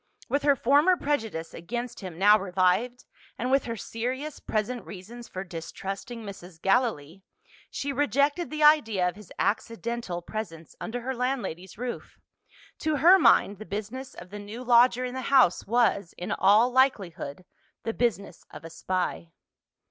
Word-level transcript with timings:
With 0.27 0.41
her 0.41 0.55
former 0.55 0.97
prejudice 0.97 1.53
against 1.53 1.99
him 1.99 2.17
now 2.17 2.39
revived, 2.39 3.05
and 3.37 3.51
with 3.51 3.65
her 3.65 3.77
serious 3.77 4.39
present 4.39 4.83
reasons 4.83 5.27
for 5.27 5.43
distrusting 5.43 6.23
Mrs. 6.23 6.59
Gallilee, 6.59 7.21
she 7.69 7.93
rejected 7.93 8.49
the 8.49 8.63
idea 8.63 9.07
of 9.07 9.15
his 9.15 9.31
accidental 9.37 10.23
presence 10.23 10.75
under 10.81 11.01
her 11.01 11.13
landlady's 11.13 11.77
roof. 11.77 12.17
To 12.79 12.95
her 12.95 13.19
mind, 13.19 13.59
the 13.59 13.63
business 13.63 14.15
of 14.15 14.31
the 14.31 14.39
new 14.39 14.63
lodger 14.63 15.05
in 15.05 15.13
the 15.13 15.21
house 15.29 15.67
was, 15.67 16.15
in 16.17 16.31
all 16.31 16.71
likelihood, 16.71 17.45
the 17.83 17.93
business 17.93 18.43
of 18.49 18.65
a 18.65 18.71
spy. 18.71 19.29